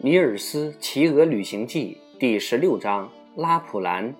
[0.02, 4.14] 《尼尔斯骑鹅旅行记》第十六章：拉普兰。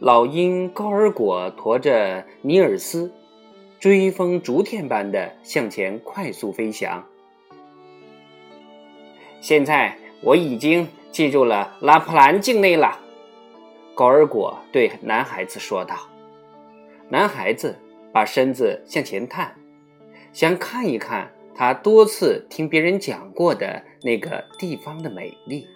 [0.00, 3.12] 老鹰高尔果驮着尼尔斯，
[3.78, 7.06] 追风逐电般的向前快速飞翔。
[9.40, 12.98] 现在我已经进入了拉普兰境内了，
[13.94, 15.94] 高尔果对男孩子说道。
[17.08, 17.78] 男孩子
[18.12, 19.54] 把身子向前探，
[20.32, 21.30] 想看一看。
[21.58, 25.66] 他多次听别人讲过的那个地方的美丽，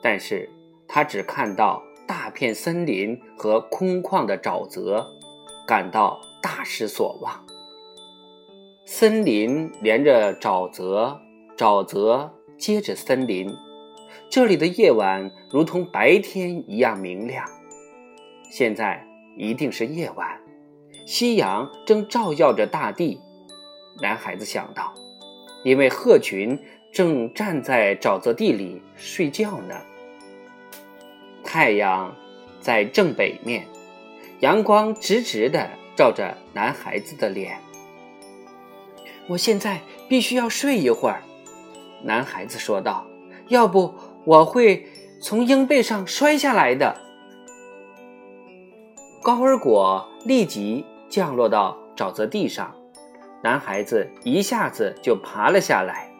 [0.00, 0.48] 但是
[0.86, 5.04] 他只看到大片森林和空旷的沼泽，
[5.66, 7.44] 感到大失所望。
[8.86, 11.20] 森林连着沼泽，
[11.56, 13.52] 沼泽接着森林，
[14.30, 17.44] 这里的夜晚如同白天一样明亮。
[18.52, 19.04] 现在
[19.36, 20.40] 一定是夜晚，
[21.04, 23.18] 夕阳正照耀着大地。
[24.00, 24.92] 男孩子想到，
[25.62, 26.58] 因为鹤群
[26.92, 29.74] 正站在沼泽地里睡觉呢。
[31.44, 32.14] 太阳
[32.60, 33.66] 在正北面，
[34.40, 37.58] 阳光直直的照着男孩子的脸。
[39.28, 41.22] 我现在必须要睡一会儿，
[42.02, 43.06] 男孩子说道，
[43.48, 44.86] 要不我会
[45.22, 47.00] 从鹰背上摔下来的。
[49.22, 52.74] 高尔果立即降落到沼泽地上。
[53.44, 56.10] 男孩子一下子就爬了下来，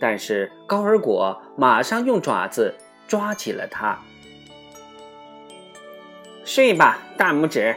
[0.00, 2.74] 但是高尔果马上用爪子
[3.06, 3.98] 抓起了他。
[6.46, 7.76] 睡吧，大拇指，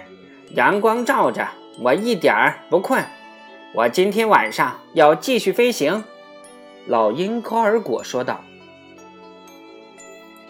[0.51, 1.45] 阳光照着
[1.81, 3.03] 我，一点儿不困。
[3.73, 6.01] 我今天晚上要继续飞行。”
[6.88, 8.39] 老鹰高尔果说道。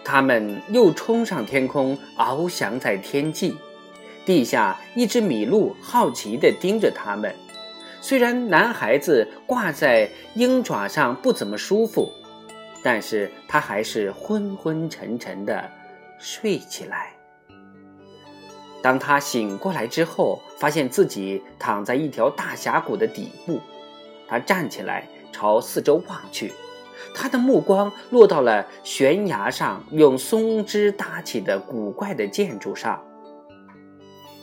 [0.04, 3.56] 他们又冲上天空，翱翔在天际。
[4.24, 7.34] 地下一只麋鹿好奇地盯着他们。
[8.08, 12.08] 虽然男孩子挂在鹰爪上不怎么舒服，
[12.80, 15.68] 但是他还是昏昏沉沉的
[16.16, 17.12] 睡起来。
[18.80, 23.58] 当他醒过来之后，发现自己躺在一条大峡谷的底部。
[24.28, 26.52] 他站起来，朝四周望去，
[27.12, 33.02] 他的目光落到了悬崖上用松枝搭起的古怪的建筑上。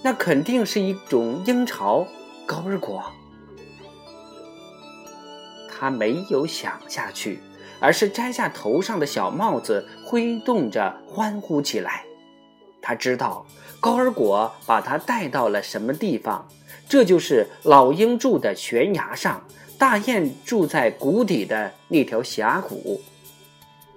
[0.02, 2.06] 那肯定是一种鹰巢，
[2.46, 3.02] 高尔果。
[5.84, 7.42] 他没有想下去，
[7.82, 12.06] 而是摘下头上的小帽子，挥动着欢呼起来。
[12.82, 13.46] 他知道
[13.82, 16.48] 高尔果把他带到了什么地方，
[16.88, 19.44] 这就是老鹰住的悬崖上，
[19.78, 23.02] 大雁住在谷底的那条峡谷。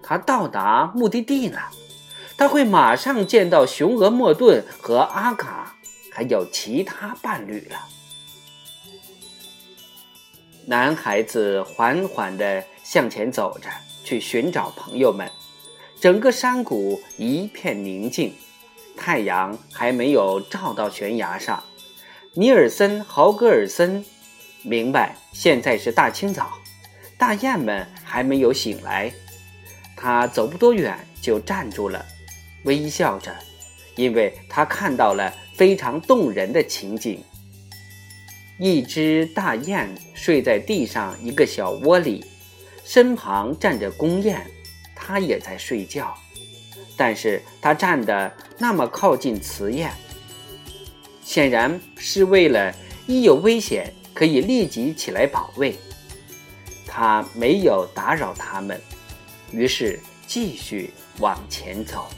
[0.02, 1.70] 他到达目的地了，
[2.36, 5.76] 他会马上见到雄鹅莫顿和阿卡，
[6.10, 7.76] 还有其他伴侣了。
[10.68, 13.68] 男孩子缓缓地向前走着，
[14.02, 15.30] 去寻找朋友们。
[16.00, 18.34] 整个山谷一片宁静，
[18.96, 21.62] 太阳还没有照到悬崖上。
[22.32, 24.04] 尼尔森·豪格尔森
[24.62, 26.50] 明白现在是大清早，
[27.16, 29.12] 大雁们还没有醒来。
[29.96, 32.04] 他走不多远就站住了，
[32.64, 33.32] 微笑着，
[33.94, 37.22] 因为他看到了非常动人的情景。
[38.58, 42.24] 一只大雁睡在地上一个小窝里，
[42.84, 44.40] 身旁站着公雁，
[44.94, 46.14] 它也在睡觉，
[46.96, 49.90] 但是它站得那么靠近雌雁，
[51.22, 52.74] 显然是为了
[53.06, 55.76] 一有危险可以立即起来保卫。
[56.86, 58.80] 它没有打扰它们，
[59.52, 62.08] 于是继续往前走。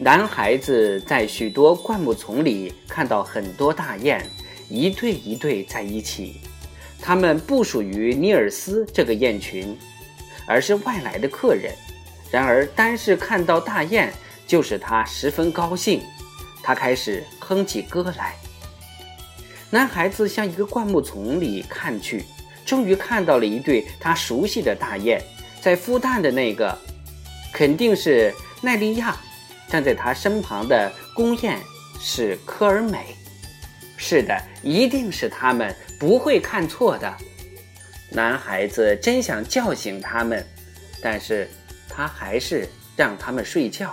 [0.00, 4.24] 男孩子在许多灌木丛里看到很多大雁，
[4.68, 6.40] 一对一对在一起。
[7.00, 9.76] 它们不属于尼尔斯这个雁群，
[10.46, 11.74] 而是外来的客人。
[12.30, 14.12] 然而，单是看到大雁
[14.46, 16.00] 就使他十分高兴。
[16.62, 18.36] 他开始哼起歌来。
[19.68, 22.24] 男孩子向一个灌木丛里看去，
[22.64, 25.20] 终于看到了一对他熟悉的大雁，
[25.60, 26.78] 在孵蛋的那个，
[27.52, 29.16] 肯定是奈利亚。
[29.68, 31.60] 站在他身旁的公雁
[32.00, 33.14] 是科尔美，
[33.98, 37.14] 是的，一定是他们，不会看错的。
[38.10, 40.42] 男孩子真想叫醒他们，
[41.02, 41.46] 但是
[41.86, 42.66] 他还是
[42.96, 43.92] 让他们睡觉，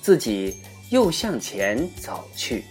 [0.00, 2.64] 自己又向前走去。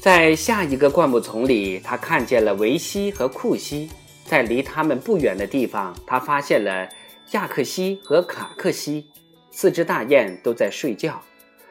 [0.00, 3.90] 在下一个灌木丛里，他看见了维西和库西，
[4.24, 6.88] 在离他们不远的地方，他发现了。
[7.32, 9.08] 亚克西和卡克西
[9.50, 11.20] 四只大雁都在睡觉，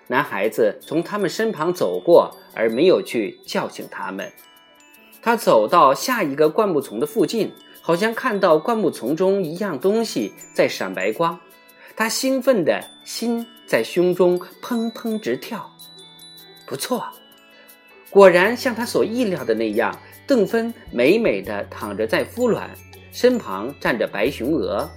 [0.08, 4.32] 男孩子从他们身旁走过，而没有去叫醒他们。
[5.22, 11.40] 他走到下一个灌木丛的附近，好像看到灌木丛中一样东西在闪白光。
[11.96, 15.72] 他兴奋的心在胸中砰砰直跳。
[16.66, 17.08] 不错，
[18.10, 19.98] 果然像他所意料的那样，
[20.28, 22.70] 邓芬美美的躺着在孵卵，
[23.12, 24.90] 身旁站着白熊鹅。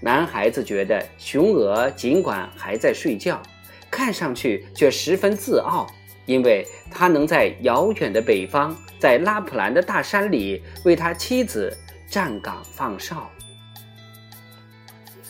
[0.00, 3.42] 男孩子觉得雄鹅尽管还在睡觉，
[3.90, 5.86] 看上去却十分自傲，
[6.24, 11.76] 因为他能在遥远的北方，在拉普兰的大山里为他妻子
[12.08, 13.28] 站岗放哨。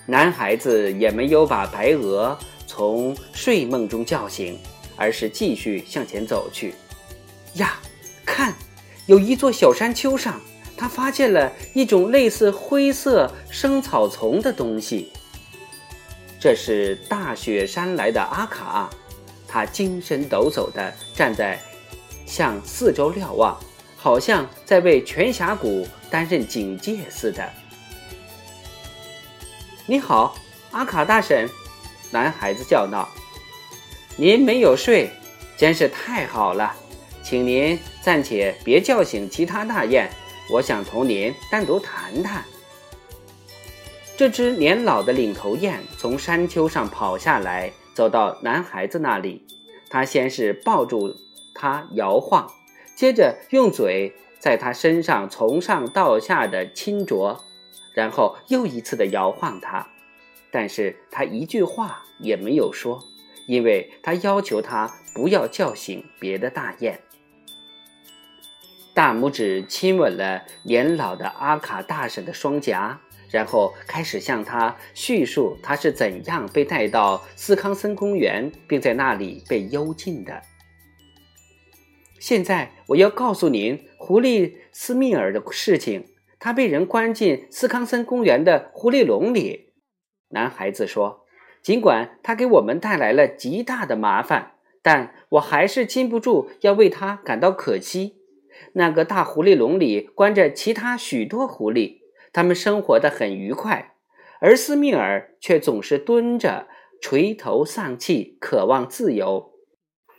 [0.04, 4.58] 男孩子也没有把白鹅从睡梦中叫醒，
[4.96, 6.74] 而是继续向前走去。
[7.54, 7.78] 呀，
[8.24, 8.54] 看，
[9.06, 10.38] 有一座小山丘上。
[10.78, 15.12] 他发现了一种类似灰色生草丛的东西。
[16.40, 18.88] 这是大雪山来的阿卡，
[19.48, 21.58] 他精神抖擞地站在，
[22.24, 23.58] 向四周瞭望，
[23.96, 27.44] 好像在为全峡谷担任警戒似的。
[29.84, 30.36] 你好，
[30.70, 31.48] 阿卡大婶，
[32.12, 33.08] 男孩子叫道
[34.16, 35.10] ：“您没有睡，
[35.56, 36.72] 真是太好了，
[37.24, 40.08] 请您暂且别叫醒其他大雁。”
[40.50, 42.42] 我想同您单独谈谈。
[44.16, 49.46] 这只年老的领头雁从山丘上跑下来，走到男孩子那里。
[49.90, 51.14] 他先是抱住
[51.54, 52.50] 他摇晃，
[52.94, 57.40] 接着用嘴在他身上从上到下的亲啄，
[57.94, 59.88] 然后又一次的摇晃他。
[60.50, 63.02] 但是他一句话也没有说，
[63.46, 67.00] 因为他要求他不要叫醒别的大雁。
[68.98, 72.98] 大拇指亲吻了年老的阿卡大婶的双颊，
[73.30, 80.42] 然后开始向他叙述他是怎样被带到斯康森公园，并在那里被幽禁的。
[82.18, 86.06] 现在我要告诉您狐狸斯密尔的事情。
[86.40, 89.74] 他被人关进斯康森公园的狐狸笼里。
[90.30, 91.24] 男孩子说
[91.62, 98.16] ：“尽管他给我们带来了极大的麻烦，但我还是禁不住要为他感到可惜。”
[98.72, 101.98] 那个大狐狸笼里关着其他许多狐狸，
[102.32, 103.94] 它们生活的很愉快，
[104.40, 106.68] 而斯密尔却总是蹲着，
[107.00, 109.52] 垂头丧气，渴望自由。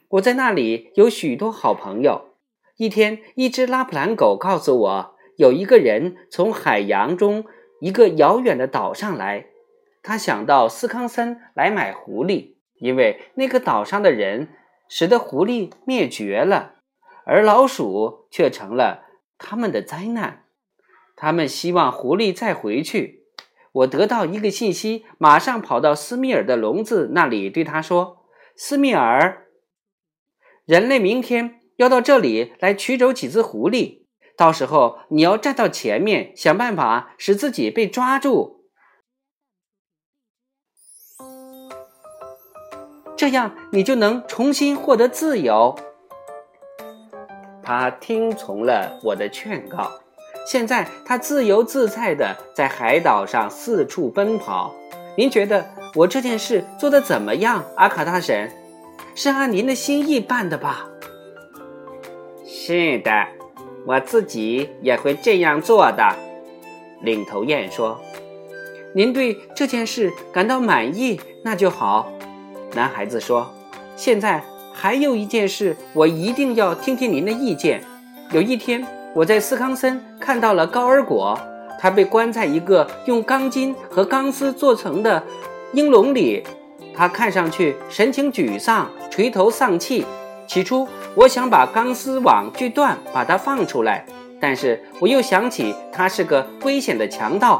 [0.09, 2.29] 我在那里有许多好朋友。
[2.77, 7.45] 一天，一只拉普兰狗告诉我，有一个人从海洋中
[7.81, 9.47] 一个遥远的岛上来，
[10.01, 14.47] 他想到斯康森来买狐狸，因为那个岛上的人
[14.87, 16.75] 使得狐狸灭绝了。
[17.25, 19.05] 而老鼠却成了
[19.37, 20.45] 他们的灾难。
[21.15, 23.25] 他们希望狐狸再回去。
[23.71, 28.25] 我得到一个信息，马上跑到斯密尔的笼子那里，对他说
[28.57, 29.45] ：“斯密尔，
[30.65, 34.05] 人类明天要到这里来取走几只狐狸，
[34.35, 38.65] 到时候你要站到前面，想办法使自己被抓住，
[43.15, 45.77] 这样你就能重新获得自由。”
[47.61, 49.91] 他听从了我的劝告，
[50.47, 54.73] 现在他自由自在的在海岛上四处奔跑。
[55.15, 55.65] 您觉得
[55.95, 58.51] 我这件事做的怎么样，阿卡大神？
[59.15, 60.87] 是按您的心意办的吧？
[62.45, 63.27] 是的，
[63.85, 66.15] 我自己也会这样做的。
[67.01, 67.99] 领头雁说
[68.95, 72.11] ：“您对这件事感到满意，那就好。”
[72.73, 73.51] 男孩子说
[73.95, 74.43] ：“现在。”
[74.81, 77.81] 还有一件事，我一定要听听您的意见。
[78.31, 78.81] 有一天，
[79.13, 81.37] 我在斯康森看到了高尔果，
[81.77, 85.21] 他被关在一个用钢筋和钢丝做成的
[85.73, 86.41] 鹰笼里，
[86.95, 90.05] 他看上去神情沮丧，垂头丧气。
[90.47, 94.05] 起初，我想把钢丝网锯断，把他放出来，
[94.39, 97.59] 但是我又想起他是个危险的强盗，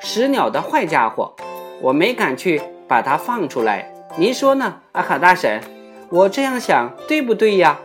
[0.00, 1.34] 食鸟的坏家伙，
[1.80, 3.90] 我没敢去把他放出来。
[4.18, 5.58] 您说呢，阿卡大婶？
[6.10, 7.78] 我这样想对不对呀？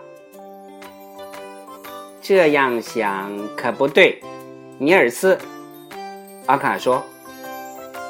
[2.21, 4.21] 这样想可不对，
[4.77, 5.37] 尼尔斯。
[6.45, 7.03] 阿卡说：“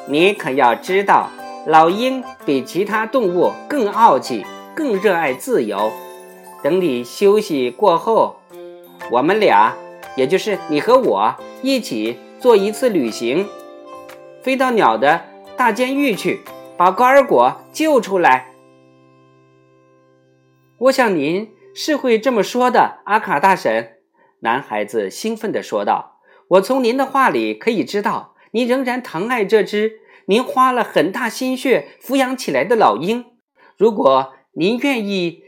[0.06, 1.30] 你可要知道，
[1.66, 5.90] 老鹰比其他动物更傲气，更热爱自由。
[6.62, 8.36] 等你休息过后，
[9.10, 9.74] 我们俩，
[10.14, 13.48] 也就是你和我，一起做一次旅行，
[14.42, 15.22] 飞到鸟的
[15.56, 16.40] 大监狱去，
[16.76, 18.50] 把高尔果救出来。”
[20.84, 23.94] 我想您是会这么说的，阿卡大婶。
[24.40, 33.24] 男孩子兴奋地说道：“我从您的话里可以知道，您仍然疼爱这只您花了很大心血抚养起来的老鹰。
[33.78, 35.42] 如果您愿意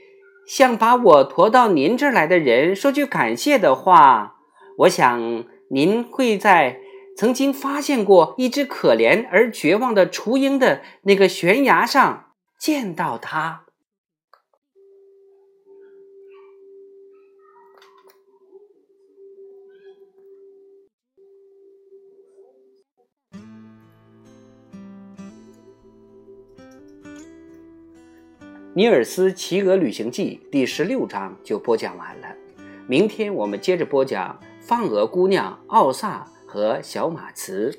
[0.49, 4.37] 向把我驮到您这儿来的人说句感谢的话，
[4.79, 6.81] 我想您会在
[7.15, 13.65] 曾经发现过一只可怜而绝望的雏鹰的那个悬崖上见到它。
[28.77, 32.29] 《尼尔斯骑鹅旅行记》第十六章就播讲完了，
[32.87, 37.75] 明天我们接着播讲《放鹅姑娘》奥萨和小马茨。